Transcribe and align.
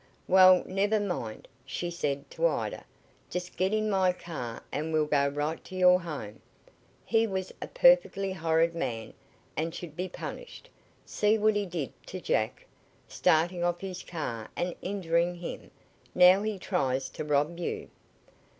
"Well, 0.27 0.63
never 0.65 0.99
mind," 0.99 1.47
she 1.63 1.91
said 1.91 2.27
to 2.31 2.47
Ida. 2.47 2.85
"Just 3.29 3.55
get 3.55 3.71
in 3.71 3.87
my 3.87 4.11
car 4.13 4.63
and 4.71 4.91
we'll 4.91 5.05
go 5.05 5.27
right 5.27 5.63
to 5.65 5.75
your 5.75 6.01
home. 6.01 6.41
He 7.05 7.27
was 7.27 7.53
a 7.61 7.67
perfectly 7.67 8.31
horrid 8.33 8.73
man, 8.73 9.13
and 9.55 9.75
should 9.75 9.95
be 9.95 10.09
punished. 10.09 10.71
See 11.05 11.37
what 11.37 11.55
he 11.55 11.67
did 11.67 11.93
to 12.07 12.19
Jack, 12.19 12.65
starting 13.07 13.63
off 13.63 13.79
his 13.81 14.01
car 14.01 14.49
and 14.55 14.73
injuring 14.81 15.35
him. 15.35 15.69
Now 16.15 16.41
he 16.41 16.57
tries 16.57 17.07
to 17.09 17.23
rob 17.23 17.59
you." 17.59 17.87